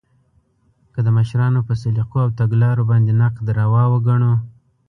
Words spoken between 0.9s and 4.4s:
که د مشرانو په سلیقو او تګلارو باندې نقد ناروا وګڼو